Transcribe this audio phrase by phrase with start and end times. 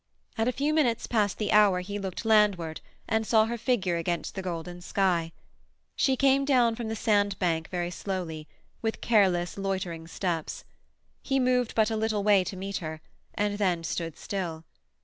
[0.35, 4.33] At a few minutes past the hour he looked landward, and saw her figure against
[4.33, 5.31] the golden sky.
[5.95, 8.47] She came down from the sandbank very slowly,
[8.81, 10.65] with careless, loitering steps.
[11.21, 12.99] He moved but a little way to meet her,
[13.35, 14.65] and then stood still.